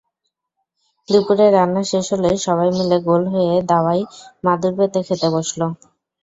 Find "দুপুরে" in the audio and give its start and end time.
1.07-1.45